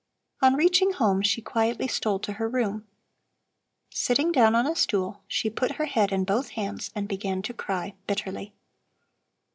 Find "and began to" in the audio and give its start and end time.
6.95-7.53